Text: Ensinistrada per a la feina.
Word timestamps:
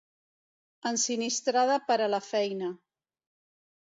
Ensinistrada 0.91 1.77
per 1.91 1.99
a 2.07 2.11
la 2.17 2.23
feina. 2.31 2.71